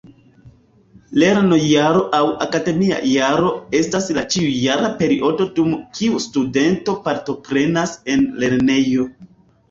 [1.23, 9.07] Lernojaro aŭ akademia jaro estas la ĉiujara periodo dum kiu studento partoprenas en lernejo.